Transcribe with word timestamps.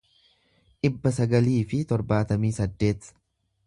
dhibba 0.85 1.13
sagalii 1.19 1.59
fi 1.73 1.85
torbaatamii 1.93 2.55
saddeet 2.61 3.17